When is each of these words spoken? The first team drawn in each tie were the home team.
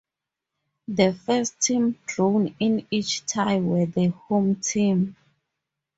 The 0.87 1.13
first 1.13 1.61
team 1.61 1.99
drawn 2.07 2.55
in 2.59 2.87
each 2.89 3.23
tie 3.27 3.59
were 3.59 3.85
the 3.85 4.07
home 4.09 4.55
team. 4.55 5.15